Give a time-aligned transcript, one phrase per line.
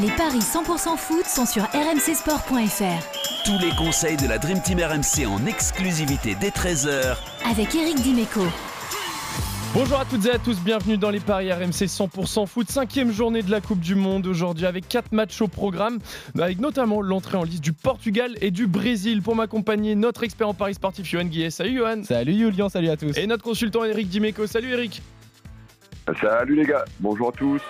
[0.00, 3.44] Les paris 100% foot sont sur rmcsport.fr.
[3.44, 8.40] Tous les conseils de la Dream Team RMC en exclusivité dès 13h avec Eric Dimeco.
[9.74, 13.42] Bonjour à toutes et à tous, bienvenue dans les paris RMC 100% foot, cinquième journée
[13.42, 15.98] de la Coupe du Monde aujourd'hui avec quatre matchs au programme,
[16.40, 19.20] avec notamment l'entrée en liste du Portugal et du Brésil.
[19.20, 21.50] Pour m'accompagner, notre expert en paris sportif Johan Guillet.
[21.50, 22.04] Salut Johan.
[22.04, 23.18] Salut Julien, salut à tous.
[23.18, 24.46] Et notre consultant Eric Dimeco.
[24.46, 25.02] Salut Eric.
[26.20, 27.60] Salut les gars, bonjour à tous.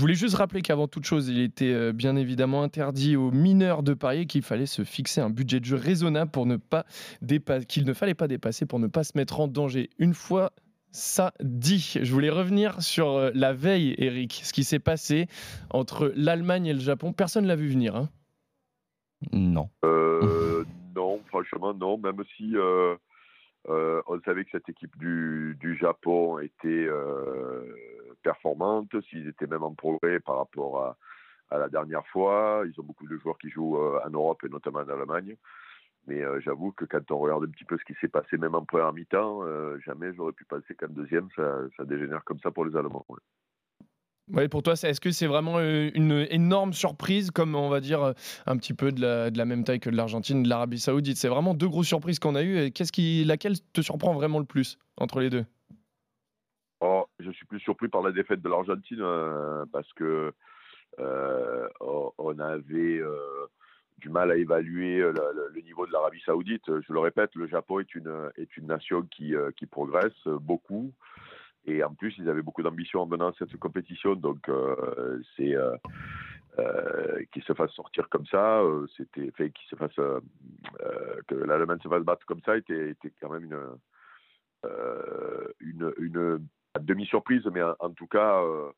[0.00, 3.82] Je voulais juste rappeler qu'avant toute chose, il était euh, bien évidemment interdit aux mineurs
[3.82, 6.86] de parier qu'il fallait se fixer un budget de jeu raisonnable pour ne pas
[7.68, 9.90] qu'il ne fallait pas dépasser pour ne pas se mettre en danger.
[9.98, 10.52] Une fois
[10.90, 15.26] ça dit, je voulais revenir sur euh, la veille, Eric, ce qui s'est passé
[15.68, 17.12] entre l'Allemagne et le Japon.
[17.12, 18.08] Personne l'a vu venir, hein?
[19.32, 19.68] Non.
[19.84, 20.64] Euh,
[20.96, 21.98] non, franchement non.
[21.98, 22.54] Même si
[23.68, 26.88] on savait que cette équipe du, du Japon était
[28.22, 30.96] performante, s'ils étaient même en progrès par rapport
[31.50, 32.62] à, la dernière fois.
[32.64, 35.36] Ils ont beaucoup de joueurs qui jouent euh, en Europe et notamment en Allemagne.
[36.06, 38.54] Mais euh, j'avoue que quand on regarde un petit peu ce qui s'est passé, même
[38.54, 42.64] en première mi-temps, euh, jamais j'aurais pu penser qu'en deuxième, ça, dégénère comme ça pour
[42.64, 43.04] les Allemands.
[44.32, 44.48] Ouais.
[44.48, 48.14] pour toi, est-ce que c'est vraiment une énorme surprise, comme on va dire
[48.46, 51.16] un petit peu de la, même taille que l'Argentine, de l'Arabie Saoudite?
[51.16, 52.70] C'est vraiment deux grosses surprises qu'on a eues.
[52.70, 55.44] Qu'est-ce qui, laquelle te surprend vraiment le plus entre les deux?
[57.22, 60.32] Je suis plus surpris par la défaite de l'Argentine euh, parce que
[60.98, 63.46] euh, on avait euh,
[63.98, 66.64] du mal à évaluer le, niveau de l'Arabie Saoudite.
[66.66, 70.92] Je le répète, le Japon est une est une nation qui qui progresse beaucoup
[71.66, 74.14] et en plus ils avaient beaucoup d'ambition en menant à cette compétition.
[74.14, 74.50] Donc
[75.36, 75.54] c'est
[77.30, 78.62] qu'ils se fassent sortir comme ça,
[78.96, 83.30] c'était fait qu'ils se fasse que l'Allemagne se fasse battre comme ça était était quand
[83.30, 83.44] même
[85.60, 86.48] une, une
[86.78, 88.70] demi-surprise, mais en, tout cas, euh,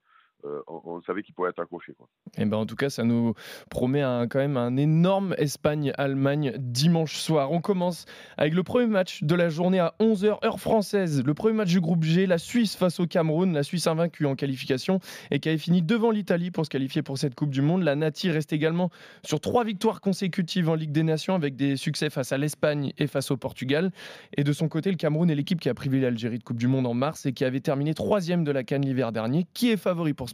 [0.45, 1.93] euh, on, savait qu'il pourrait être accroché.
[1.93, 3.35] Et eh ben en tout cas, ça nous
[3.71, 7.53] promet quand même un énorme Espagne-Allemagne dimanche soir.
[7.53, 11.23] On commence avec le premier match de la journée à 11h, heure française.
[11.25, 13.53] Le premier match du groupe G, la Suisse face au Cameroun.
[13.53, 17.19] La Suisse invaincue en qualification et qui avait fini devant l'Italie pour se qualifier pour
[17.19, 17.83] cette Coupe du Monde.
[17.83, 18.91] La Nati reste également
[19.25, 23.07] sur trois victoires consécutives en Ligue des Nations avec des succès face à l'Espagne et
[23.07, 23.91] face au Portugal.
[24.37, 26.69] Et de son côté, le Cameroun est l'équipe qui a privé l'Algérie de Coupe du
[26.69, 29.47] Monde en mars et qui avait terminé troisième de la Cannes l'hiver dernier.
[29.55, 30.29] Qui est favori pour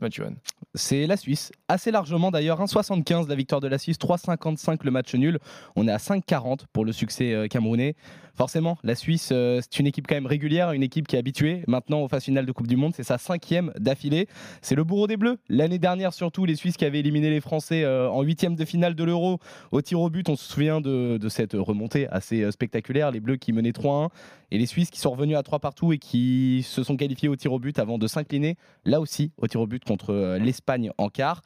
[0.74, 2.60] C'est la Suisse, assez largement d'ailleurs.
[2.60, 5.38] 1,75 la victoire de la Suisse, 3,55 le match nul.
[5.76, 7.96] On est à 5,40 pour le succès euh, camerounais.
[8.36, 11.64] Forcément, la Suisse, euh, c'est une équipe quand même régulière, une équipe qui est habituée
[11.66, 12.92] maintenant aux phases finales de Coupe du Monde.
[12.94, 14.28] C'est sa cinquième d'affilée.
[14.62, 15.38] C'est le bourreau des Bleus.
[15.48, 18.94] L'année dernière, surtout, les Suisses qui avaient éliminé les Français euh, en huitième de finale
[18.94, 19.40] de l'Euro
[19.72, 20.28] au tir au but.
[20.28, 23.10] On se souvient de, de cette remontée assez spectaculaire.
[23.10, 24.10] Les Bleus qui menaient 3-1
[24.50, 27.36] et les Suisses qui sont revenus à 3 partout et qui se sont qualifiés au
[27.36, 30.90] tir au but avant de s'incliner là aussi au tir au but contre euh, l'Espagne
[30.98, 31.42] en quart.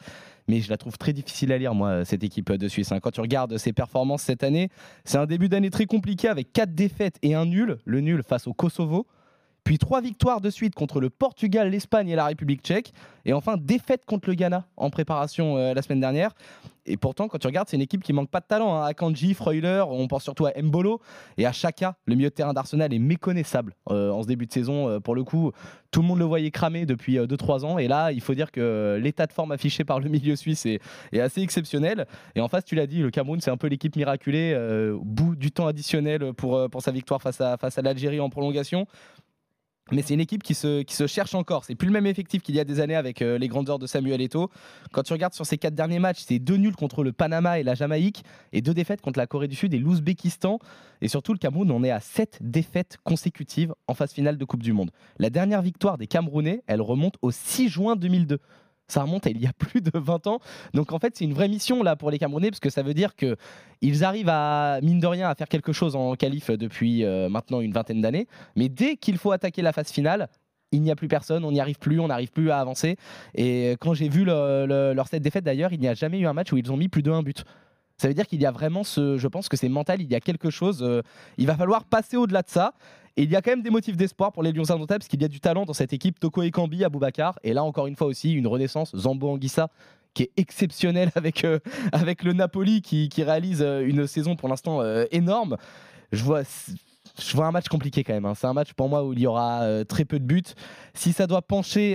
[0.48, 2.90] Mais je la trouve très difficile à lire, moi, cette équipe de Suisse.
[2.92, 2.98] Hein.
[3.00, 4.68] Quand tu regardes ses performances cette année,
[5.04, 7.78] c'est un début d'année très compliqué avec 4 défaites et un nul.
[7.84, 9.06] Le nul face au Kosovo
[9.64, 12.92] puis trois victoires de suite contre le Portugal, l'Espagne et la République tchèque,
[13.24, 16.34] et enfin défaite contre le Ghana en préparation euh, la semaine dernière.
[16.84, 18.74] Et pourtant, quand tu regardes, c'est une équipe qui manque pas de talent.
[18.74, 18.86] Hein.
[18.86, 21.00] Akanji, Freuler, on pense surtout à Mbolo
[21.38, 21.94] et à Chaka.
[22.06, 24.88] Le milieu de terrain d'Arsenal est méconnaissable euh, en ce début de saison.
[24.88, 25.52] Euh, pour le coup,
[25.92, 27.78] tout le monde le voyait cramer depuis 2-3 ans.
[27.78, 30.80] Et là, il faut dire que l'état de forme affiché par le milieu suisse est,
[31.20, 32.08] assez exceptionnel.
[32.34, 34.56] Et en face, tu l'as dit, le Cameroun, c'est un peu l'équipe miraculée
[34.92, 38.30] au bout du temps additionnel pour, pour sa victoire face à, face à l'Algérie en
[38.30, 38.88] prolongation.
[39.90, 41.64] Mais c'est une équipe qui se, cherche encore.
[41.64, 43.86] C'est plus le même effectif qu'il y a des années avec euh, les grandeurs de
[43.86, 44.48] Samuel Eto'o.
[44.92, 47.62] Quand tu regardes sur ces quatre derniers matchs, c'est deux nuls contre le Panama et
[47.62, 48.22] la Jamaïque
[48.52, 50.60] et deux défaites contre la Corée du Sud et l'Ouzbékistan.
[51.00, 54.62] Et surtout, le Cameroun, on est à sept défaites consécutives en phase finale de Coupe
[54.62, 54.92] du Monde.
[55.18, 58.38] La dernière victoire des Camerounais, elle remonte au 6 juin 2002
[58.92, 60.40] ça remonte à il y a plus de 20 ans.
[60.74, 62.94] Donc en fait, c'est une vraie mission là pour les Camerounais parce que ça veut
[62.94, 63.36] dire que
[63.80, 67.60] ils arrivent à mine de rien à faire quelque chose en qualif depuis euh, maintenant
[67.60, 70.28] une vingtaine d'années, mais dès qu'il faut attaquer la phase finale,
[70.70, 72.96] il n'y a plus personne, on n'y arrive plus, on n'arrive plus à avancer.
[73.34, 76.52] Et quand j'ai vu leur set défaite d'ailleurs, il n'y a jamais eu un match
[76.52, 77.44] où ils ont mis plus de un but.
[78.02, 80.16] Ça veut dire qu'il y a vraiment ce, je pense que c'est mental, il y
[80.16, 80.82] a quelque chose.
[80.82, 81.02] Euh,
[81.38, 82.74] il va falloir passer au-delà de ça.
[83.16, 85.22] Et il y a quand même des motifs d'espoir pour les Lions indomptables parce qu'il
[85.22, 86.18] y a du talent dans cette équipe.
[86.18, 87.38] Toko Ekambi, Aboubacar.
[87.44, 88.90] Et là, encore une fois aussi, une renaissance.
[88.96, 89.68] Zambo Anguissa
[90.14, 91.60] qui est exceptionnel avec, euh,
[91.92, 94.82] avec le Napoli qui, réalise euh, une saison pour l'instant
[95.12, 95.56] énorme.
[96.10, 98.24] Je vois, je vois un match compliqué quand même.
[98.24, 98.34] Hein.
[98.34, 100.42] C'est un match pour moi où il y aura très peu de buts.
[100.92, 101.94] Si ça doit pencher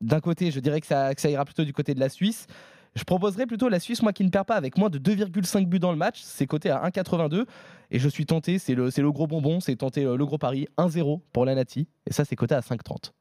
[0.00, 2.46] d'un côté, je dirais que ça ira plutôt du côté de la Suisse.
[2.94, 5.80] Je proposerais plutôt la Suisse, moi qui ne perd pas avec moins de 2,5 buts
[5.80, 6.20] dans le match.
[6.22, 7.44] C'est coté à 1,82.
[7.90, 10.68] Et je suis tenté, c'est le, le gros bonbon, c'est tenté euh, le gros pari
[10.78, 11.88] 1-0 pour la Nati.
[12.06, 13.12] Et ça, c'est coté à 5,30.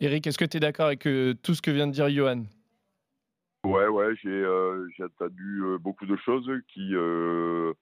[0.00, 2.44] Eric, est-ce que tu es d'accord avec euh, tout ce que vient de dire Johan?
[3.64, 7.72] Ouais, ouais, j'ai euh, entendu euh, beaucoup de choses qui, euh,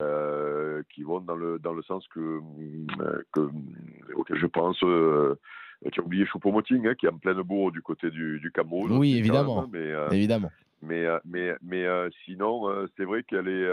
[0.00, 2.40] euh, qui vont dans le, dans le sens que,
[3.32, 3.48] que,
[4.14, 4.78] auquel je pense.
[4.84, 5.34] Euh,
[5.92, 8.92] tu as oublié Choupo-Moting, hein, qui est en pleine bourre du côté du, du Cameroun.
[8.92, 9.62] Oui, évidemment.
[9.62, 10.50] même, mais, euh, Évidemment.
[10.82, 13.68] Mais, euh, mais, mais euh, sinon, euh, c'est vrai qu'elle est.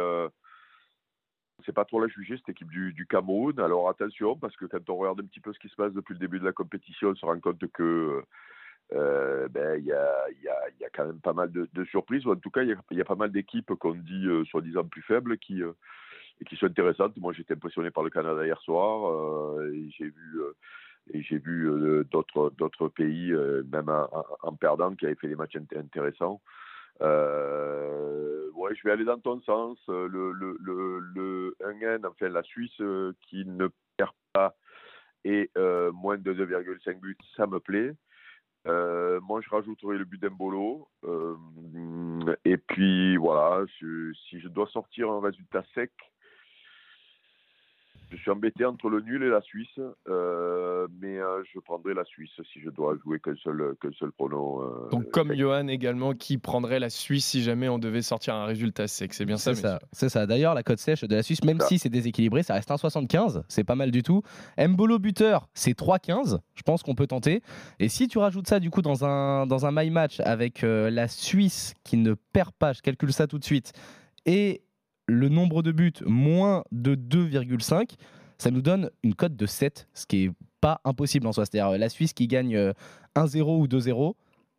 [1.66, 3.60] C'est pas trop la juger, cette équipe du, Cameroun.
[3.60, 6.14] Alors attention, parce que quand on regarde un petit peu ce qui se passe depuis
[6.14, 8.22] le début de la compétition, on se rend compte que.
[8.92, 12.32] ben, il y, a, y, a, y a quand même pas mal de, surprises, ou
[12.32, 15.38] en tout cas, il y a, pas mal d'équipes qu'on dit euh, soi-disant plus faibles
[15.38, 17.16] qui, et qui sont intéressantes.
[17.18, 20.42] Moi, j'étais impressionné par le Canada hier soir, et j'ai vu,
[21.14, 23.34] et vu d'autres, d'autres pays,
[23.72, 23.90] même
[24.44, 26.42] en, perdant, qui avaient fait des matchs int- intéressants.
[27.02, 29.78] Euh, ouais, je vais aller dans ton sens.
[29.90, 34.56] Euh, Le, le, le, le 1N, enfin la Suisse euh, qui ne perd pas
[35.24, 35.50] et
[35.92, 37.96] moins de 2,5 buts, ça me plaît.
[38.66, 40.88] Moi, je rajouterai le but d'Embolo.
[42.46, 45.92] Et puis, voilà, si je dois sortir un résultat sec,
[48.16, 49.68] je suis embêté entre le nul et la Suisse.
[50.10, 54.12] euh, mais euh, je prendrai la Suisse si je dois jouer qu'un seul, qu'un seul
[54.12, 54.62] prono.
[54.62, 55.38] euh, Donc, comme sec.
[55.38, 58.88] Johan également, qui prendrait la Suisse si jamais on devait sortir un résultat?
[58.88, 59.14] Sec.
[59.14, 60.26] C'est bien ça, ça, c'est ça.
[60.26, 61.68] D'ailleurs, la cote sèche de la Suisse, même Ça.
[61.68, 63.44] si c'est déséquilibré, ça reste 1,75.
[63.48, 64.22] C'est pas mal du tout.
[64.58, 66.40] Mbolo buteur, c'est 3,15.
[66.56, 67.42] Je pense qu'on peut tenter.
[67.80, 70.90] Et si tu rajoutes ça du coup dans un, dans un my match avec euh,
[70.90, 73.74] la Suisse qui ne perd pas, je calcule ça tout de suite,
[74.26, 74.62] et
[75.08, 77.92] le nombre de buts moins de 2,5,
[78.38, 80.32] ça nous donne une cote de 7, ce qui est
[80.62, 81.46] pas impossible en soi.
[81.46, 82.74] C'est-à-dire euh, la Suisse qui gagne euh,
[83.16, 84.14] 1-0 ou 2-0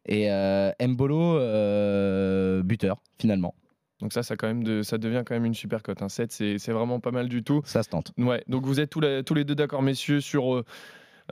[0.06, 3.54] et euh, Mbolo euh, buteur finalement.
[4.00, 6.02] Donc ça, ça, quand même de, ça devient quand même une super cote.
[6.02, 7.62] Un 7, c'est c'est vraiment pas mal du tout.
[7.64, 8.12] Ça se tente.
[8.18, 10.64] Ouais, donc vous êtes tous, la- tous les deux d'accord, messieurs, sur, euh,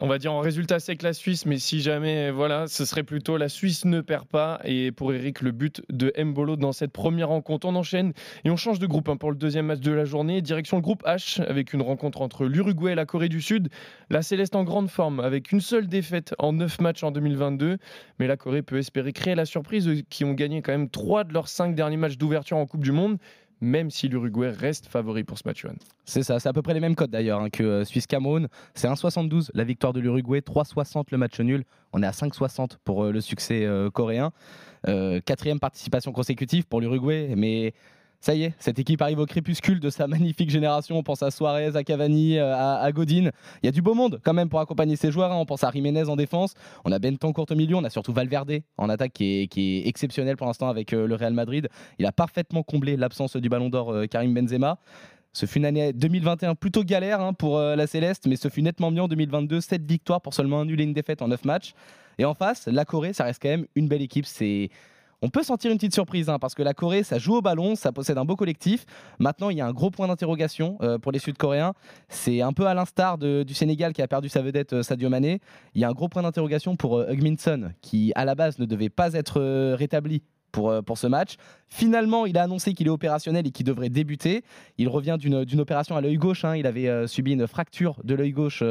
[0.01, 3.37] on va dire en résultat sec la Suisse, mais si jamais, voilà, ce serait plutôt
[3.37, 4.61] la Suisse ne perd pas.
[4.65, 7.67] Et pour Eric, le but de Mbolo dans cette première rencontre.
[7.67, 8.13] On enchaîne
[8.45, 10.43] et on change de groupe hein, pour le deuxième match de la journée.
[10.43, 13.69] Direction le groupe H avec une rencontre entre l'Uruguay et la Corée du Sud.
[14.11, 17.79] La Céleste en grande forme avec une seule défaite en 9 matchs en 2022.
[18.19, 21.33] Mais la Corée peut espérer créer la surprise, qui ont gagné quand même 3 de
[21.33, 23.19] leurs 5 derniers matchs d'ouverture en Coupe du Monde,
[23.65, 25.63] même si l'Uruguay reste favori pour ce match.
[25.63, 25.75] Johan.
[26.05, 28.49] C'est ça, c'est à peu près les mêmes codes d'ailleurs hein, que euh, Suisse-Cameroun.
[28.75, 31.65] C'est 1,72 la victoire de l'Uruguay, 3,60 le match nul.
[31.93, 34.31] On est à 5,60 pour euh, le succès euh, coréen.
[35.25, 37.73] Quatrième participation consécutive pour l'Uruguay, mais
[38.25, 40.97] ça y est, cette équipe arrive au crépuscule de sa magnifique génération.
[40.97, 43.29] On pense à Suarez, à Cavani, euh, à, à Godin.
[43.63, 45.31] Il y a du beau monde quand même pour accompagner ces joueurs.
[45.31, 45.37] hein.
[45.37, 46.55] On pense à Jiménez en défense,
[46.87, 50.47] on a Bentancourt au milieu, on a surtout Valverde en attaque qui est, exceptionnel pour
[50.47, 51.69] l'instant avec euh, le Real Madrid.
[51.99, 54.79] Il a parfaitement comblé l'absence du ballon d'or euh, Karim Benzema.
[55.35, 58.91] Ce fut une année 2021 plutôt galère hein, pour la Céleste, mais ce fut nettement
[58.91, 59.61] mieux en 2022.
[59.61, 61.75] 7 victoires pour seulement un nul et une défaite en 9 matchs.
[62.19, 64.27] Et en face, la Corée, ça reste quand même une belle équipe.
[64.27, 64.71] C'est
[65.25, 67.77] on peut sentir une petite surprise hein, parce que la Corée, ça joue au ballon,
[67.77, 68.85] ça possède un beau collectif.
[69.19, 71.73] Maintenant, il y a un gros point d'interrogation euh, pour les Sud-Coréens.
[72.11, 75.41] C'est un peu à l'instar du Sénégal qui a perdu sa vedette euh, Sadio Mané.
[75.75, 78.67] Il y a un gros point d'interrogation pour euh, Hugminson qui, à la base, ne
[78.67, 80.23] devait pas être euh, rétabli.
[80.53, 81.35] Pour, pour ce match.
[81.69, 84.45] Finalement, il a annoncé qu'il est opérationnel et qu'il devrait débuter.
[84.79, 86.45] Il revient d'une opération à l'œil gauche.
[86.45, 86.55] hein.
[86.55, 88.63] Il avait subi une fracture de l'œil gauche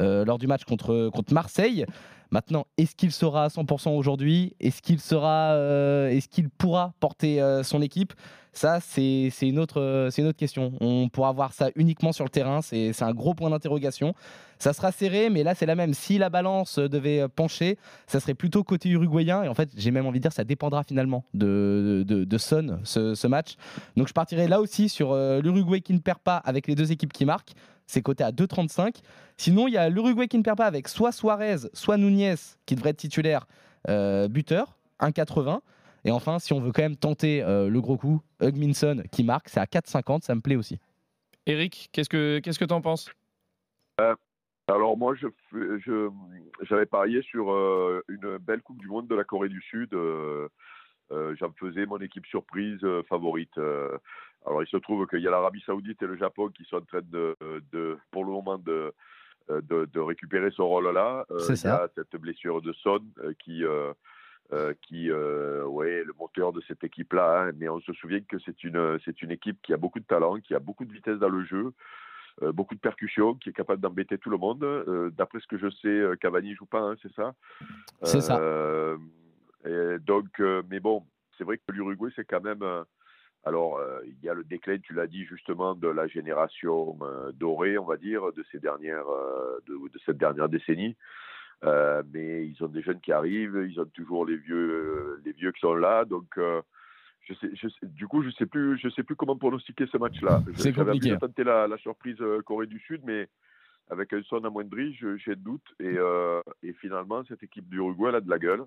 [0.00, 1.84] lors du match contre, contre Marseille.
[2.30, 4.54] Maintenant, est-ce qu'il sera à 100% aujourd'hui?
[4.60, 8.12] Est-ce qu'il sera, euh, est-ce qu'il pourra porter euh, son équipe?
[8.52, 10.72] Ça, c'est une autre, euh, c'est une autre question.
[10.80, 12.60] On pourra voir ça uniquement sur le terrain.
[12.60, 14.14] C'est un gros point d'interrogation.
[14.58, 15.94] Ça sera serré, mais là, c'est la même.
[15.94, 19.44] Si la balance devait pencher, ça serait plutôt côté uruguayen.
[19.44, 23.14] Et en fait, j'ai même envie de dire, ça dépendra finalement de, de, Son, ce,
[23.14, 23.54] ce match.
[23.96, 27.12] Donc, je partirai là aussi sur l'Uruguay qui ne perd pas avec les deux équipes
[27.12, 27.54] qui marquent.
[27.88, 28.96] C'est coté à 2,35.
[29.38, 32.34] Sinon, il y a l'Uruguay qui ne perd pas avec soit Suarez, soit Nunez,
[32.66, 33.46] qui devrait être titulaire
[33.88, 35.60] euh, buteur, 1,80.
[36.04, 39.48] Et enfin, si on veut quand même tenter euh, le gros coup, Hugminson qui marque,
[39.48, 40.22] c'est à 4,50.
[40.22, 40.78] Ça me plaît aussi.
[41.46, 43.10] Eric, qu'est-ce que qu'est-ce que t'en penses?
[44.70, 46.10] Alors moi, je fais- je-
[46.68, 49.94] j'avais parié sur euh, une belle Coupe du Monde de la Corée du Sud.
[51.12, 53.56] Euh, J'en faisais mon équipe surprise euh, favorite.
[53.58, 53.96] euh.
[54.46, 56.80] alors il se trouve qu'il y a l'Arabie Saoudite et le Japon qui sont en
[56.82, 57.36] train de,
[57.72, 58.92] de pour le moment, de,
[59.48, 61.26] de, de récupérer ce rôle-là.
[61.38, 61.84] C'est il y ça.
[61.84, 63.00] a cette blessure de Son
[63.38, 63.64] qui,
[64.82, 67.48] qui ouais, est le moteur de cette équipe-là.
[67.48, 67.52] hein.
[67.56, 70.36] mais on se souvient que c'est une, c'est une équipe qui a beaucoup de talent,
[70.40, 71.72] qui a beaucoup de vitesse dans le jeu
[72.52, 74.64] beaucoup de percussions, qui est capable d'embêter tout le monde.
[75.16, 77.34] D'après ce que je sais, Cavani joue pas, hein, c'est ça?
[78.04, 78.38] C'est ça.
[79.64, 81.04] Et donc, euh, mais bon,
[81.36, 82.62] c'est vrai que l'Uruguay, c'est quand même.
[82.62, 82.84] euh,
[83.44, 87.32] alors, euh, il y a le déclin, tu l'as dit justement, de la génération euh,
[87.32, 90.96] dorée, on va dire, de ces dernières, euh, de, de cette dernière décennie.
[91.62, 95.60] Mais ils ont des jeunes qui arrivent, ils ont toujours les vieux, les vieux qui
[95.60, 96.04] sont là.
[96.04, 99.86] Donc, je sais, je sais- du coup, je sais plus, je sais plus comment pronostiquer
[99.90, 100.40] ce match-là.
[100.54, 101.10] C'est compliqué.
[101.10, 103.28] de tenter la, la surprise Corée du Sud, mais
[103.90, 105.66] avec un son amoindri, j'ai de doute.
[105.80, 105.96] Et,
[106.62, 108.64] et finalement, cette équipe d'Uruguay elle a de la gueule.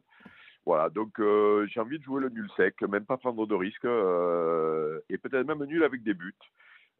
[0.65, 3.85] Voilà, donc euh, j'ai envie de jouer le nul sec, même pas prendre de risques,
[3.85, 6.35] euh, et peut-être même nul avec des buts.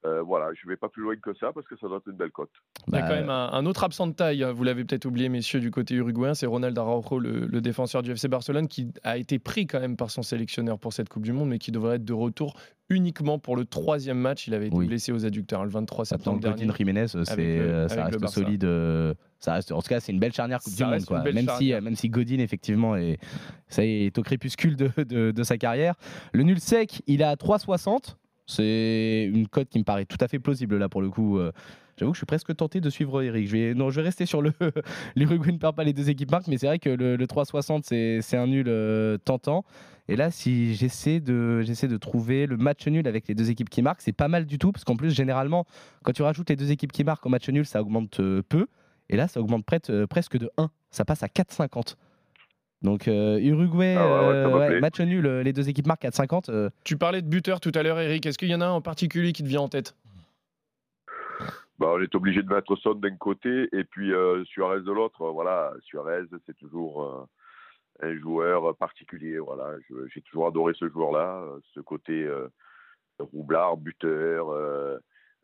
[0.04, 2.18] Euh, voilà, je vais pas plus loin que ça parce que ça doit être une
[2.18, 2.50] belle cote.
[2.88, 4.84] Il y a Bah, quand même un, un autre absent de taille, hein, vous l'avez
[4.84, 8.68] peut-être oublié, messieurs, du côté uruguayen, c'est Ronald Araujo, le, le défenseur du FC Barcelone,
[8.68, 11.60] qui a été pris quand même par son sélectionneur pour cette Coupe du Monde, mais
[11.60, 12.56] qui devrait être de retour
[12.90, 14.48] uniquement pour le troisième match.
[14.48, 14.88] Il avait été Oui.
[14.88, 16.74] blessé aux adducteurs le 23 Maintenant, septembre Godin dernier.
[16.76, 17.24] Jiménez, euh,
[17.86, 18.64] avec ça reste solide.
[18.64, 21.06] euh, Ça reste, en tout cas, c'est une belle charnière Coupe Ça du Monde.
[21.06, 21.22] Quoi.
[21.24, 21.82] Même, si, charnière.
[21.84, 23.20] même si Godin, effectivement, est,
[23.70, 25.94] ça est au crépuscule de, de- de sa carrière.
[26.34, 28.16] Le nul sec, il est à 3,60.
[28.48, 31.38] C'est une cote qui me paraît tout à fait plausible là pour le coup.
[31.40, 31.52] euh,
[31.98, 33.48] J'avoue que je suis presque tenté de suivre Eric.
[33.48, 34.52] Je vais, non, je vais rester sur le.
[35.16, 37.82] L'Uruguay ne perd pas les deux équipes marques, mais c'est vrai que le, le 3,60
[37.84, 39.64] c'est c'est un nul euh, tentant.
[40.08, 43.70] Et là, si j'essaie de, j'essaie de trouver le match nul avec les deux équipes
[43.70, 45.66] qui marquent, c'est pas mal du tout, parce qu'en plus, généralement,
[46.04, 48.68] quand tu rajoutes les deux équipes qui marquent au match nul, ça augmente euh, peu.
[49.10, 50.70] Et là, ça augmente presque de 1.
[50.90, 51.96] Ça passe à 4,50.
[52.82, 55.86] Donc, euh, Uruguay, Ah ouais, ouais, ça euh, ouais, match nul, euh, les deux équipes
[55.88, 56.50] marquent 4,50.
[56.50, 58.26] euh, Tu parlais de buteur tout à l'heure, Eric.
[58.26, 59.96] Est-ce qu'il y en a un en particulier qui te vient en tête?
[61.78, 65.30] Bah, on est obligé de mettre Son d'un côté et puis euh, Suarez de l'autre.
[65.30, 69.38] Voilà, Suarez, c'est toujours euh, un joueur particulier.
[69.38, 69.76] Voilà,
[70.14, 71.44] j'ai toujours adoré ce joueur-là,
[71.76, 72.48] ce côté euh,
[73.20, 74.50] roublard, buteur,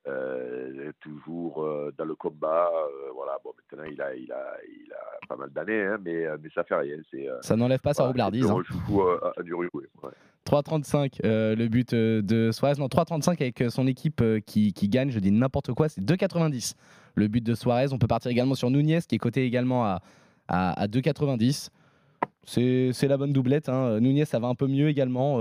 [0.07, 2.69] euh, toujours euh, dans le combat.
[2.71, 6.25] euh, voilà, bon, maintenant il a, il a, il a pas mal d'années, hein, mais,
[6.25, 6.97] euh, mais ça fait rien.
[7.11, 8.49] C'est ça n'enlève pas sa voilà, roublardise.
[8.49, 8.63] hein.
[8.65, 10.09] chouchou à, à du Uruguay, ouais.
[10.45, 12.75] 3,35 euh, le but de Suarez.
[12.79, 15.09] Non, 3,35 avec son équipe qui, qui gagne.
[15.11, 16.73] Je dis n'importe quoi, c'est 2,90
[17.15, 17.87] le but de Suarez.
[17.91, 20.01] On peut partir également sur Nunez qui est coté également à,
[20.47, 21.69] à, à 2,90.
[22.45, 23.67] C'est c'est la bonne doublette.
[23.67, 23.99] Hein.
[23.99, 25.39] Nunez, ça va un peu mieux également.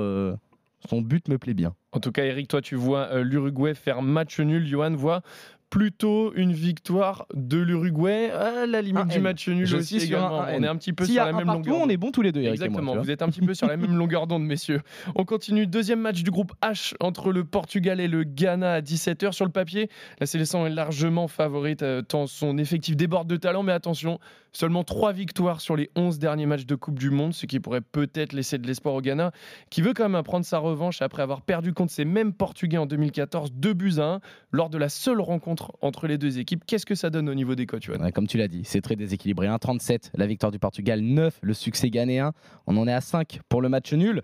[0.89, 1.75] Son but me plaît bien.
[1.93, 4.67] En tout cas, Eric, toi, tu vois euh, l'Uruguay faire match nul.
[4.67, 5.23] Johan voit
[5.71, 10.45] plutôt une victoire de l'Uruguay à la limite Un du match nul Je aussi également.
[10.49, 11.79] on est un petit peu sur la même longueur.
[11.81, 13.55] on est bons tous les deux, Eric et moi, Exactement, vous êtes un petit peu
[13.55, 14.81] sur la même longueur d'onde, messieurs.
[15.17, 19.33] On continue, deuxième match du groupe H entre le Portugal et le Ghana à 17h.
[19.33, 19.91] Sur le papier,
[20.21, 24.21] la sélection est largement favorite, euh, tant son effectif déborde de talent, mais attention,
[24.57, 27.81] seulement 3 victoires sur les 11 derniers matchs de Coupe du Monde, ce qui pourrait
[27.81, 29.31] peut-être laisser de l'espoir au Ghana,
[29.71, 32.87] qui veut quand même prendre sa revanche après avoir perdu contre ces mêmes Portugais en
[32.87, 34.21] 2014, 2 buts à 1,
[34.53, 36.65] lors de la seule rencontre entre les deux équipes.
[36.67, 39.47] Qu'est-ce que ça donne au niveau des cotes, comme tu l'as dit, c'est très déséquilibré.
[39.47, 42.33] 1,37 la victoire du Portugal, 9 le succès ghanéen.
[42.67, 44.23] On en est à 5 pour le match nul.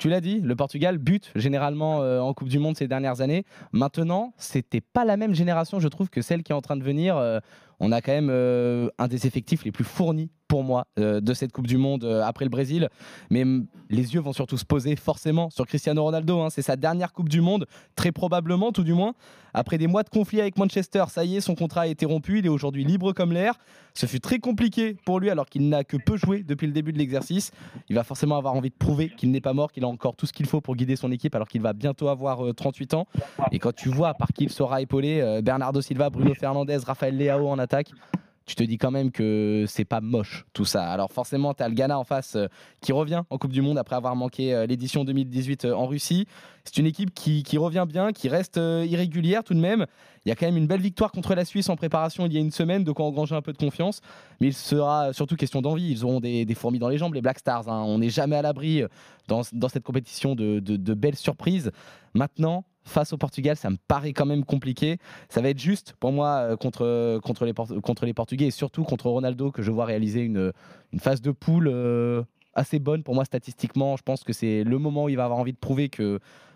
[0.00, 3.44] Tu l'as dit, le Portugal bute généralement euh, en Coupe du Monde ces dernières années.
[3.72, 6.82] Maintenant, c'était pas la même génération, je trouve, que celle qui est en train de
[6.82, 7.18] venir.
[7.18, 7.38] Euh,
[7.80, 11.32] on a quand même euh, un des effectifs les plus fournis pour moi euh, de
[11.32, 12.88] cette Coupe du Monde euh, après le Brésil.
[13.30, 13.44] Mais
[13.88, 16.40] les yeux vont surtout se poser forcément sur Cristiano Ronaldo.
[16.40, 16.50] hein.
[16.50, 19.14] C'est sa dernière Coupe du Monde, très probablement, tout du moins.
[19.54, 22.40] Après des mois de conflit avec Manchester, ça y est, son contrat a été rompu.
[22.40, 23.54] Il est aujourd'hui libre comme l'air.
[23.94, 26.92] Ce fut très compliqué pour lui alors qu'il n'a que peu joué depuis le début
[26.92, 27.52] de l'exercice.
[27.88, 30.26] Il va forcément avoir envie de prouver qu'il n'est pas mort, qu'il a encore tout
[30.26, 33.06] ce qu'il faut pour guider son équipe alors qu'il va bientôt avoir euh, 38 ans.
[33.52, 37.16] Et quand tu vois par qui il sera épaulé, euh, Bernardo Silva, Bruno Fernandez, Raphaël
[37.16, 37.90] Leao en attaque,
[38.50, 40.90] tu te dis quand même que c'est pas moche tout ça.
[40.90, 42.48] Alors forcément, tu as le Ghana en face euh,
[42.80, 46.26] qui revient en Coupe du Monde après avoir manqué euh, l'édition 2018 euh, en Russie.
[46.64, 49.86] C'est une équipe qui, revient bien, qui reste irrégulière tout de même.
[50.24, 52.36] Il y a quand même une belle victoire contre la Suisse en préparation il y
[52.36, 54.00] a une semaine, de quoi engranger un peu de confiance.
[54.40, 55.90] Mais il sera surtout question d'envie.
[55.90, 57.68] Ils auront des, fourmis dans les jambes, les Black Stars.
[57.68, 57.82] hein.
[57.86, 58.82] On n'est jamais à l'abri
[59.26, 61.72] dans, cette compétition de belles surprises.
[62.14, 64.98] Maintenant, face au Portugal, ça me paraît quand même compliqué.
[65.28, 67.44] Ça va être juste pour moi euh, contre, contre,
[68.06, 70.52] les, Portugais et surtout contre Ronaldo que je vois réaliser une,
[70.98, 72.22] phase de poule euh,
[72.54, 73.96] assez bonne pour moi statistiquement.
[73.96, 75.90] Je pense que c'est le moment où il va avoir envie de prouver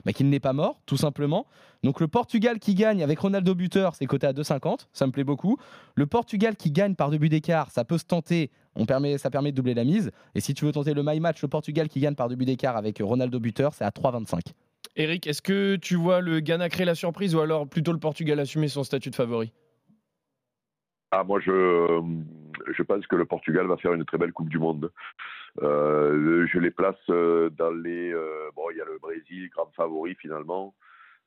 [0.04, 1.46] bah, qu'il n'est pas mort, tout simplement.
[1.82, 5.24] Donc le Portugal qui gagne avec Ronaldo buteur, c'est coté à 2,50, ça me plaît
[5.24, 5.58] beaucoup.
[5.94, 8.50] Le Portugal qui gagne par deux buts d'écart, ça peut se tenter,
[9.18, 10.10] ça permet de doubler la mise.
[10.34, 12.46] Et si tu veux tenter le my match, le Portugal qui gagne par deux buts
[12.46, 14.40] d'écart avec Ronaldo buteur, c'est à 3,25.
[14.96, 18.38] Eric, est-ce que tu vois le Ghana créer la surprise ou alors plutôt le Portugal
[18.38, 19.52] assumer son statut de favori?
[21.10, 22.00] Ah, moi, je,
[22.76, 24.92] je pense que le Portugal va faire une très belle Coupe du Monde.
[25.62, 28.12] Euh, je les place euh, dans les.
[28.12, 30.74] euh, bon, il y a le Brésil, grand favori finalement.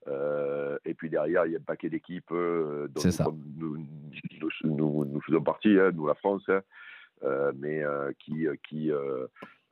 [0.08, 3.02] Euh, et puis derrière, il y a un paquet d'équipes euh, dont
[3.58, 3.88] nous, nous,
[4.40, 6.62] nous, nous- nous faisons partie, hein, nous la France, hein,
[7.24, 9.28] euh, mais euh, qui, qui euh,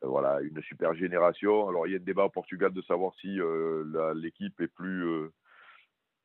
[0.06, 1.68] voilà, une super génération.
[1.70, 5.06] Alors il y a un débat au Portugal de savoir si euh, l'équipe est plus
[5.08, 5.32] euh,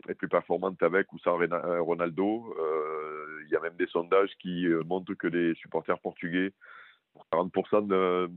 [0.08, 1.38] est plus performante avec ou sans
[1.80, 2.54] Ronaldo.
[3.44, 6.52] Il y a même des sondages qui montrent que les supporters portugais,
[7.12, 8.30] pour 40% de,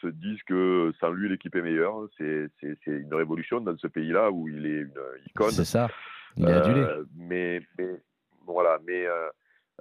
[0.00, 2.08] se disent que sans lui, l'équipe est meilleure.
[2.18, 2.50] C'est
[2.86, 5.50] une révolution dans ce pays-là où il est une icône.
[5.50, 5.88] C'est ça.
[6.36, 6.86] Il est adulé.
[7.16, 8.00] mais, mais
[8.46, 9.06] voilà, mais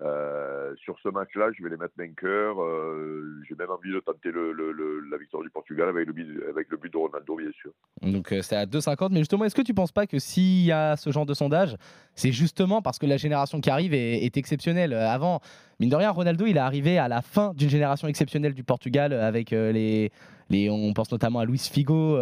[0.02, 2.62] euh, sur ce match-là, je vais les mettre vainqueurs.
[2.62, 4.72] Euh, J'ai même envie de tenter le, le,
[5.12, 7.72] la victoire du Portugal avec le, but, avec le but de Ronaldo, bien sûr.
[8.02, 9.10] Donc euh, c'est à 2,50.
[9.12, 11.34] Mais justement, est-ce que tu ne penses pas que s'il y a ce genre de
[11.34, 11.76] sondage,
[12.16, 15.42] c'est justement parce que la génération qui arrive est, est, exceptionnelle Avant,
[15.80, 19.12] mine de rien, Ronaldo, il est arrivé à la fin d'une génération exceptionnelle du Portugal
[19.12, 20.12] avec les,
[20.50, 22.18] les, on pense notamment à Luis Figo,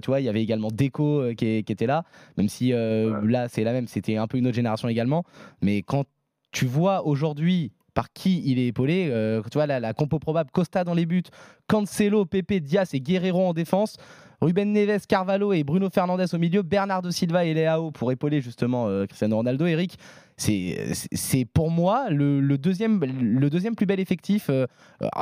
[0.00, 2.04] tu vois, il y avait également Deco qui, qui, était là,
[2.36, 5.24] même si là c'est la même, c'était un peu une autre génération également.
[5.60, 6.04] Mais quand
[6.50, 9.08] tu vois aujourd'hui par qui il est épaulé.
[9.10, 11.24] Euh, tu vois, la, compo probable, Costa dans les buts,
[11.66, 13.96] Cancelo, Pepe, Diaz et Guerrero en défense.
[14.40, 18.86] Ruben Neves, Carvalho et Bruno Fernandes au milieu, Bernardo Silva et Leao pour épauler justement
[18.86, 19.66] euh, Cristiano Ronaldo.
[19.66, 19.98] Eric,
[20.36, 24.66] c'est pour moi le, deuxième, le deuxième plus bel effectif, euh,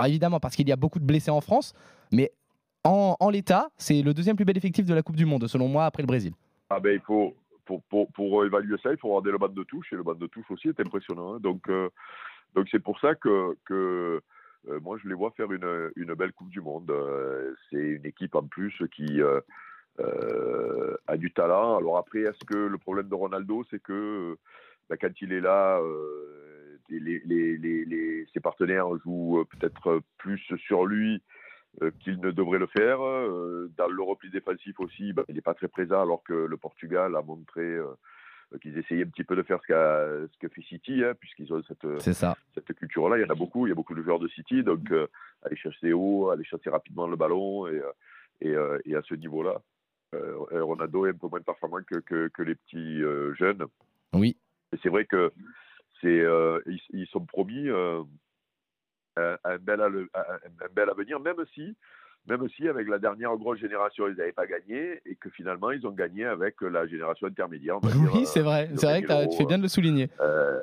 [0.04, 1.72] évidemment parce qu'il y a beaucoup de blessés en France,
[2.12, 2.30] mais
[2.84, 5.66] en, en l'état, c'est le deuxième plus bel effectif de la Coupe du Monde, selon
[5.66, 6.32] moi, après le Brésil.
[6.68, 7.34] Ah ben il faut,
[7.66, 10.14] pour, pour, pour, évaluer ça, il faut regarder le banc de touche, et le banc
[10.14, 11.34] de touche aussi est impressionnant.
[11.34, 11.40] Hein.
[11.40, 11.90] Donc, euh,
[12.54, 14.22] donc c'est pour ça que, que
[14.68, 16.90] euh, moi, je les vois faire une, une belle Coupe du Monde.
[16.90, 19.20] Euh, c'est une équipe en plus qui
[21.08, 21.76] a du talent.
[21.76, 24.36] Alors après, est-ce que le problème de Ronaldo, c'est que
[24.88, 25.80] bah, quand il est là,
[26.88, 31.22] les, les, les, ses partenaires jouent peut-être plus sur lui
[31.82, 33.04] euh, qu'il ne devrait le faire.
[33.04, 36.56] Euh, dans le repli défensif aussi, bah, il n'est pas très présent alors que le
[36.56, 37.86] Portugal a montré euh,
[38.62, 41.62] qu'ils essayaient un petit peu de faire ce, ce que fait City, hein, puisqu'ils ont
[41.64, 43.18] cette, cette culture-là.
[43.18, 44.90] Il y en a beaucoup, il y a beaucoup de joueurs de City, donc
[45.42, 47.82] aller chercher haut, aller chercher rapidement le ballon, et,
[48.40, 48.54] et,
[48.84, 49.60] et à ce niveau-là,
[50.52, 53.02] Ronaldo est un peu moins performant que, que, que les petits
[53.36, 53.64] jeunes.
[54.14, 54.36] Oui.
[54.72, 55.32] Et c'est vrai que
[56.00, 56.24] c'est
[56.66, 57.68] ils, ils, sont promis
[59.16, 61.74] un, bel, un, bel avenir, même si,
[62.28, 65.86] même si avec la dernière grosse génération, ils n'avaient pas gagné et que finalement, ils
[65.86, 67.78] ont gagné avec la génération intermédiaire.
[67.82, 70.10] oui, c'est vrai, c'est vrai que tu fais bien de le souligner.
[70.20, 70.60] Euh,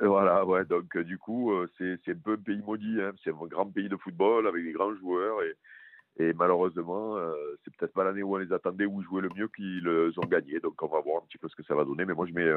[0.00, 3.12] voilà, ouais, donc du coup, euh, c'est un peu un pays maudit, hein.
[3.22, 5.54] c'est un grand pays de football avec des grands joueurs et,
[6.18, 7.32] et malheureusement, euh,
[7.64, 10.26] c'est peut-être pas l'année où on les attendait, où ils jouaient le mieux qu'ils ont
[10.26, 10.60] gagné.
[10.60, 12.04] Donc on va voir un petit peu ce que ça va donner.
[12.06, 12.50] Mais moi, je mets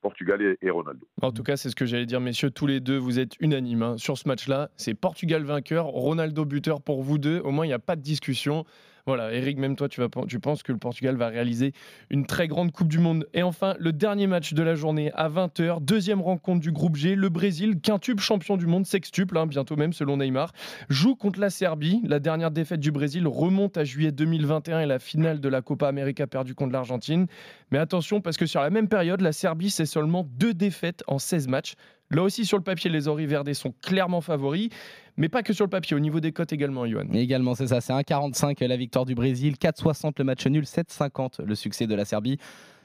[0.00, 1.06] Portugal et, Ronaldo.
[1.22, 2.50] En tout cas, c'est ce que j'allais dire, messieurs.
[2.50, 3.98] Tous les deux, vous êtes unanimes hein.
[3.98, 4.70] sur ce match-là.
[4.76, 7.40] C'est Portugal vainqueur, Ronaldo buteur pour vous deux.
[7.40, 8.64] Au moins, il n'y a pas de discussion.
[9.10, 10.00] Voilà, Eric, même toi, tu,
[10.38, 11.72] penses que le Portugal va réaliser
[12.10, 13.26] une très grande Coupe du Monde.
[13.34, 17.16] Et enfin, le dernier match de la journée à 20h, deuxième rencontre du groupe G,
[17.16, 20.52] le Brésil, quintuple champion du monde, sextuple, hein, bientôt même selon Neymar,
[20.88, 22.00] joue contre la Serbie.
[22.04, 25.88] La dernière défaite du Brésil remonte à juillet 2021 et la finale de la Copa
[25.88, 27.26] América perdue contre l'Argentine.
[27.72, 31.18] Mais attention, parce que sur la même période, la Serbie, c'est seulement deux défaites en
[31.18, 31.74] 16 matchs.
[32.10, 34.68] Là aussi, sur le papier, les Ori Verdés sont clairement favoris,
[35.16, 37.06] mais pas que sur le papier, au niveau des cotes également, Johan.
[37.12, 41.54] Également, c'est ça, c'est 1,45 la victoire du Brésil, 4,60 le match nul, 7,50 le
[41.54, 42.38] succès de la Serbie.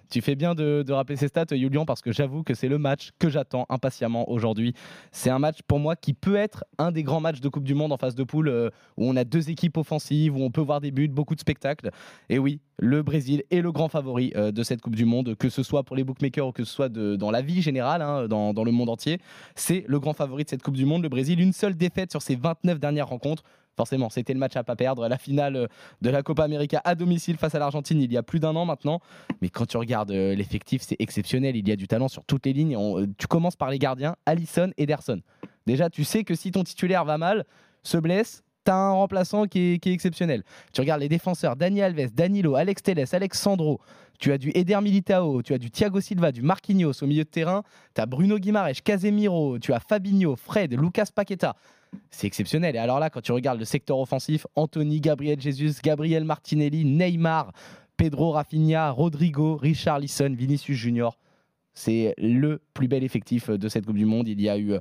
[0.09, 3.11] Tu fais bien de, rappeler ces stats, Julian, parce que j'avoue que c'est le match
[3.19, 4.73] que j'attends impatiemment aujourd'hui.
[5.11, 7.73] C'est un match pour moi qui peut être un des grands matchs de Coupe du
[7.73, 10.61] Monde en phase de poule, euh, où on a deux équipes offensives, où on peut
[10.61, 11.91] voir des buts, beaucoup de spectacles.
[12.29, 15.49] Et oui, le Brésil est le grand favori euh, de cette Coupe du Monde, que
[15.49, 18.53] ce soit pour les bookmakers ou que ce soit dans la vie générale, hein, dans,
[18.53, 19.19] dans le monde entier.
[19.55, 21.39] C'est le grand favori de cette Coupe du Monde, le Brésil.
[21.39, 23.43] Une seule défaite sur ses 29 dernières rencontres
[23.75, 25.07] forcément, c'était le match à pas perdre.
[25.07, 25.67] La finale euh,
[26.01, 28.65] de la Copa América à domicile face à l'Argentine il y a plus d'un an
[28.65, 28.99] maintenant.
[29.41, 31.55] Mais quand tu regardes euh, l'effectif, c'est exceptionnel.
[31.55, 32.75] Il y a du talent sur toutes les lignes.
[32.77, 35.21] Euh, tu commences par les gardiens, Allison, Ederson.
[35.65, 37.45] Déjà, tu sais que si ton titulaire va mal,
[37.83, 40.43] se blesse, tu as un remplaçant qui est, exceptionnel.
[40.73, 43.79] Tu regardes les défenseurs, Dani Alves, Danilo, Alex Teles, Alexandro.
[44.17, 47.29] Tu as du Eder Militao, tu as du Thiago Silva, du Marquinhos au milieu de
[47.29, 47.63] terrain.
[47.93, 51.55] Tu as Bruno Guimaraes, Casemiro, tu as Fabinho, Fred, Lucas Paqueta
[52.09, 52.75] c'est exceptionnel.
[52.75, 57.51] Et alors là, quand tu regardes le secteur offensif, Anthony, Gabriel Jesus, Gabriel Martinelli, Neymar,
[57.97, 61.17] Pedro Rafinha, Rodrigo, Richard Lisson, Vinicius Junior,
[61.73, 64.27] c'est le plus bel effectif de cette Coupe du Monde.
[64.27, 64.75] Il y a eu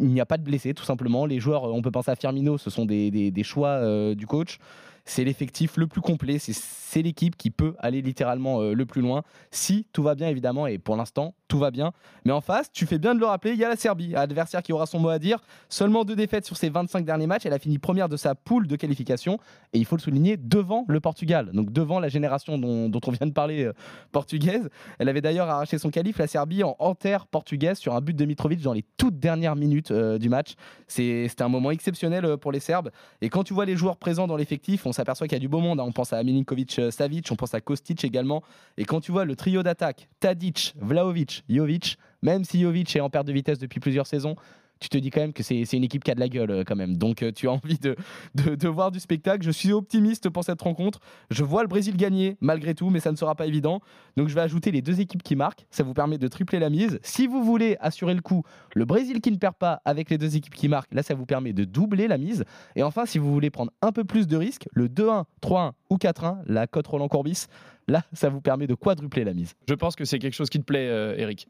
[0.00, 1.26] il n'y a pas de blessés, tout simplement.
[1.26, 4.58] Les joueurs, on peut penser à Firmino, ce sont des, choix euh, du coach
[5.04, 9.22] c'est l'effectif le plus complet, c'est l'équipe qui peut aller littéralement euh, le plus loin,
[9.50, 11.92] si tout va bien évidemment, et pour l'instant tout va bien.
[12.24, 14.62] Mais en face, tu fais bien de le rappeler, il y a la Serbie, adversaire
[14.62, 15.38] qui aura son mot à dire,
[15.68, 18.66] seulement deux défaites sur ses 25 derniers matchs, elle a fini première de sa poule
[18.66, 19.38] de qualification,
[19.72, 23.26] et il faut le souligner, devant le Portugal, donc devant la génération dont, on vient
[23.26, 23.72] de parler euh,
[24.10, 24.68] portugaise.
[24.98, 28.24] Elle avait d'ailleurs arraché son qualif, la Serbie, en enterre portugaise sur un but de
[28.24, 30.54] Mitrovic dans les toutes dernières minutes euh, du match.
[30.88, 32.90] C'était un moment exceptionnel pour les Serbes,
[33.20, 35.60] et quand tu vois les joueurs présents dans l'effectif, s'aperçoit qu'il y a du beau
[35.60, 35.80] monde.
[35.80, 35.84] hein.
[35.86, 38.42] On pense à Milinkovic euh, Savic, on pense à Kostic également.
[38.78, 43.10] Et quand tu vois le trio d'attaque, Tadic, Vlaovic, Jovic, même si Jovic est en
[43.10, 44.36] perte de vitesse depuis plusieurs saisons,
[44.84, 46.64] tu te dis quand même que c'est une équipe qui a de la gueule euh,
[46.64, 46.96] quand même.
[46.96, 49.42] Donc euh, tu as envie de voir du spectacle.
[49.42, 51.00] Je suis optimiste pour cette rencontre.
[51.30, 53.80] Je vois le Brésil gagner malgré tout, mais ça ne sera pas évident.
[54.16, 55.66] Donc je vais ajouter les deux équipes qui marquent.
[55.70, 56.98] Ça vous permet de tripler la mise.
[57.02, 58.42] Si vous voulez assurer le coup,
[58.74, 61.26] le Brésil qui ne perd pas avec les deux équipes qui marquent, là ça vous
[61.26, 62.44] permet de doubler la mise.
[62.76, 65.96] Et enfin, si vous voulez prendre un peu plus de risques, le 2-1, 3-1 ou
[65.96, 67.46] 4-1, la cote Roland Courbis,
[67.88, 69.54] là ça vous permet de quadrupler la mise.
[69.66, 71.48] Je pense que c'est quelque chose qui te plaît, euh, Eric.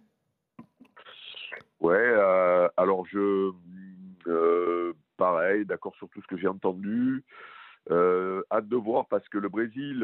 [1.84, 3.52] Ouais, euh, alors je.
[4.26, 7.22] euh, pareil, d'accord sur tout ce que j'ai entendu.
[7.90, 10.02] Euh, hâte de voir parce que le Brésil,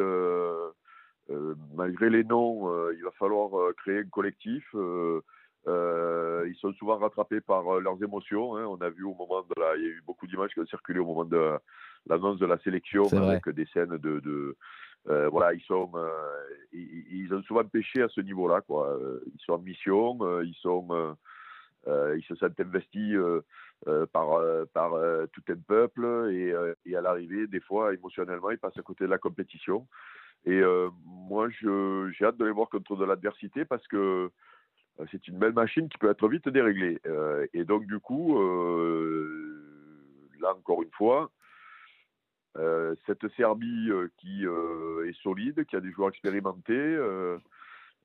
[1.75, 4.65] malgré les noms, il va falloir créer un collectif.
[4.75, 8.57] euh, ils sont souvent rattrapés par euh, leurs émotions.
[8.57, 8.65] hein.
[8.67, 10.67] On a vu au moment de la, il y a eu beaucoup d'images qui ont
[10.67, 11.59] circulé au moment de
[12.07, 13.19] l'annonce de la sélection vrai.
[13.27, 14.57] avec des scènes de, de
[15.09, 15.91] euh, voilà, ils sont,
[16.73, 18.99] ils, ils ont souvent péché à ce niveau-là, quoi.
[19.27, 21.17] Ils sont en mission, ils sont,
[21.89, 23.43] euh, ils se sentent investis euh,
[23.89, 24.41] euh, par,
[24.75, 24.93] par
[25.33, 29.19] tout un peuple et, à l'arrivée, des fois, émotionnellement, ils passent à côté de la
[29.19, 29.87] compétition.
[30.47, 30.61] Et
[31.05, 34.31] moi, j'ai hâte de les voir contre de l'adversité parce que
[35.11, 37.01] c'est une belle machine qui peut être vite déréglée.
[37.53, 38.39] Et donc, du coup,
[40.41, 41.31] là, encore une fois,
[43.07, 46.99] cette Serbie qui est solide, qui a des joueurs expérimentés,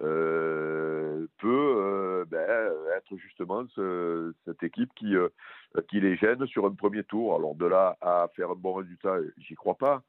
[0.02, 5.30] euh, peut euh, ben, être justement ce- cette équipe qui, euh,
[5.90, 7.36] qui les gêne sur un premier tour.
[7.36, 10.04] Alors de là à faire un bon résultat, j'y crois pas,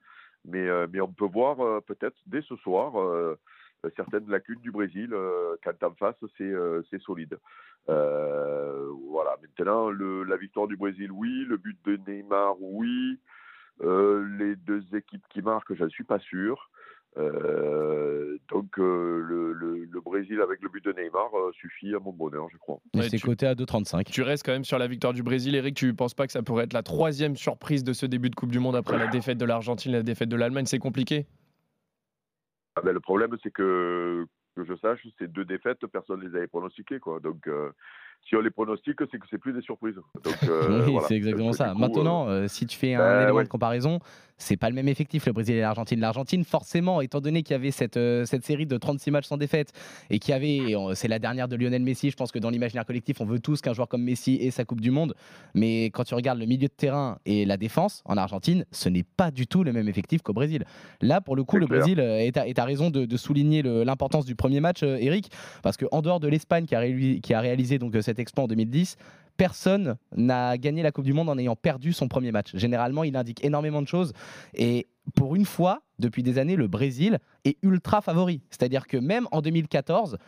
[0.44, 2.92] mais, mais on peut voir peut-être dès ce soir
[3.96, 5.14] certaines lacunes du Brésil
[5.64, 7.38] quand en face c'est solide.
[7.88, 9.36] Voilà.
[9.42, 11.44] Maintenant, la victoire du Brésil, oui.
[11.48, 13.18] Le but de Neymar, oui.
[13.80, 16.70] Les deux équipes qui marquent, je ne suis pas sûr.
[17.18, 21.98] Euh, donc euh, le, le- le Brésil avec le but de Neymar euh, suffit à
[21.98, 22.78] mon bonheur, je crois.
[22.94, 24.04] Et c'est coté à 2,35.
[24.04, 25.54] Tu restes quand même sur la victoire du Brésil.
[25.54, 28.28] Eric, tu ne penses pas que ça pourrait être la troisième surprise de ce début
[28.30, 30.66] de Coupe du Monde après la défaite de l'Argentine et la défaite de l'Allemagne?
[30.66, 31.26] C'est compliqué
[32.76, 36.34] Ah ben, le problème, c'est que que je sache, ces deux défaites, personne ne les
[36.34, 36.98] avait pronostiquées.
[36.98, 37.20] Quoi.
[37.20, 37.70] Donc, euh,
[38.26, 39.96] si on les pronostique, c'est que c'est plus des surprises.
[40.24, 41.06] Donc, euh, oui, voilà.
[41.08, 41.72] c'est exactement Donc, ça.
[41.72, 43.44] coup, Maintenant, euh, si tu fais un bah, élément ouais.
[43.44, 43.98] de comparaison,
[44.38, 45.98] c'est pas le même effectif le Brésil et l'Argentine.
[46.00, 49.36] L'Argentine, forcément, étant donné qu'il y avait cette, euh, cette série de 36 matchs sans
[49.36, 49.72] défaite
[50.10, 52.50] et qu'il y avait, et c'est la dernière de Lionel Messi, je pense que dans
[52.50, 55.14] l'imaginaire collectif, on veut tous qu'un joueur comme Messi ait sa Coupe du Monde.
[55.54, 59.04] Mais quand tu regardes le milieu de terrain et la défense en Argentine, ce n'est
[59.04, 60.64] pas du tout le même effectif qu'au Brésil.
[61.00, 61.80] Là, pour le coup, le clair.
[61.80, 65.30] Brésil est à, est à raison de, de souligner l'importance du premier match, euh, Eric,
[65.62, 68.44] parce qu'en dehors de l'Espagne qui, a réu- qui a réalisé donc, euh, cet exploit
[68.44, 68.96] en 2010,
[69.36, 72.50] personne n'a gagné la Coupe du Monde en ayant perdu son premier match.
[72.54, 74.12] Généralement, il indique énormément de choses.
[74.54, 78.40] Et pour une fois, depuis des années, le Brésil est ultra favori.
[78.50, 80.18] C'est-à-dire que même en 2014,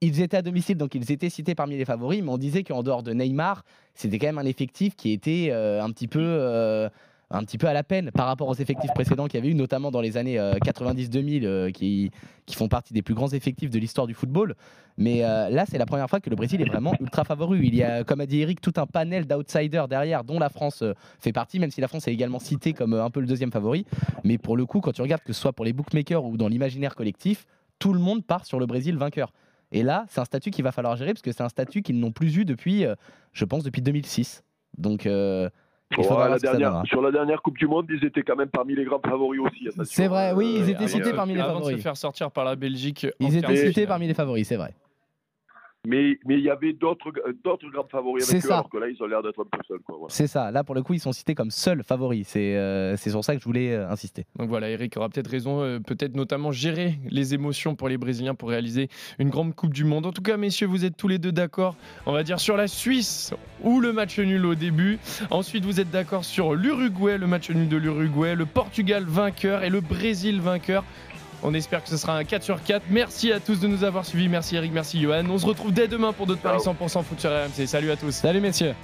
[0.00, 2.82] ils étaient à domicile, donc ils étaient cités parmi les favoris, mais on disait qu'en
[2.82, 3.64] dehors de Neymar,
[3.94, 6.20] c'était quand même un effectif qui était euh, un petit peu...
[6.20, 6.88] euh,
[7.34, 9.54] un petit peu à la peine par rapport aux effectifs précédents qu'il y avait eu,
[9.54, 12.10] notamment dans les années euh, 90-2000, euh, qui,
[12.46, 14.54] qui font partie des plus grands effectifs de l'histoire du football.
[14.96, 17.60] Mais euh, là, c'est la première fois que le Brésil est vraiment ultra favori.
[17.64, 20.82] Il y a, comme a dit Eric, tout un panel d'outsiders derrière, dont la France
[20.82, 23.26] euh, fait partie, même si la France est également citée comme euh, un peu le
[23.26, 23.84] deuxième favori.
[24.22, 26.48] Mais pour le coup, quand tu regardes que ce soit pour les bookmakers ou dans
[26.48, 27.46] l'imaginaire collectif,
[27.78, 29.32] tout le monde part sur le Brésil vainqueur.
[29.72, 31.98] Et là, c'est un statut qu'il va falloir gérer parce que c'est un statut qu'ils
[31.98, 32.94] n'ont plus eu depuis, euh,
[33.32, 34.44] je pense, depuis 2006.
[34.78, 35.50] Donc, euh,
[35.90, 36.82] la dernière- donnera.
[36.86, 39.68] sur la dernière Coupe du Monde, ils étaient quand même parmi les grands favoris aussi.
[39.84, 41.76] C'est vrai, oui, ils Euh, étaient cités de- parmi les Avant de favoris.
[41.78, 43.06] se faire sortir par la Belgique.
[43.20, 44.74] Ils étaient cités parmi les favoris, c'est vrai.
[45.86, 47.12] Mais mais il y avait d'autres
[47.44, 48.54] d'autres grands favoris C'est avec eux, ça.
[48.54, 49.80] alors que là, ils ont l'air d'être un peu seuls.
[49.86, 50.06] Voilà.
[50.08, 50.50] C'est ça.
[50.50, 52.26] Là, pour le coup, ils sont cités comme seuls favoris.
[52.28, 54.24] C'est euh, c'est sur ça que je voulais euh, insister.
[54.36, 58.34] Donc voilà, Eric aura peut-être raison, euh, peut-être notamment gérer les émotions pour les Brésiliens
[58.34, 60.06] pour réaliser une grande Coupe du Monde.
[60.06, 62.66] En tout cas, messieurs, vous êtes tous les deux d'accord, on va dire sur la
[62.66, 64.98] Suisse ou le match nul au début.
[65.30, 69.70] Ensuite, vous êtes d'accord sur l'Uruguay, le match nul de l'Uruguay, le Portugal vainqueur et
[69.70, 70.84] le Brésil vainqueur.
[71.46, 72.84] On espère que ce sera un 4 sur 4.
[72.88, 74.28] Merci à tous de nous avoir suivis.
[74.28, 75.24] Merci Eric, merci Johan.
[75.28, 77.66] On se retrouve dès demain pour d'autres paris 100% foot sur RMC.
[77.66, 78.12] Salut à tous.
[78.12, 78.74] Salut messieurs.